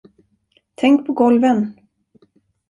[0.75, 1.73] Tänk på golven!